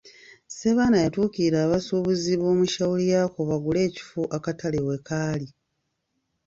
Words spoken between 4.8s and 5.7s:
we kaali.